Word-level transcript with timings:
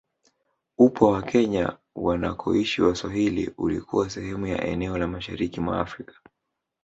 Upwa 0.79 1.11
wa 1.11 1.21
Kenya 1.21 1.77
wanakoishi 1.95 2.81
Waswahili 2.81 3.53
ulikuwa 3.57 4.09
sehemu 4.09 4.47
ya 4.47 4.63
eneo 4.67 4.97
la 4.97 5.07
mashariki 5.07 5.61
mwa 5.61 5.79
Afrika 5.81 6.13